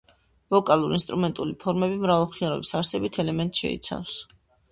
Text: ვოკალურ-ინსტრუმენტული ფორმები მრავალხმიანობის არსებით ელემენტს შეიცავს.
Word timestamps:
ვოკალურ-ინსტრუმენტული 0.53 1.53
ფორმები 1.65 1.99
მრავალხმიანობის 2.07 2.73
არსებით 2.81 3.21
ელემენტს 3.25 3.63
შეიცავს. 3.67 4.19